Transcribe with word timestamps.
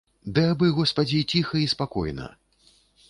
Ды 0.37 0.45
абы, 0.53 0.69
госпадзі, 0.77 1.19
ціха 1.35 1.63
і 1.65 1.67
спакойна. 1.75 2.29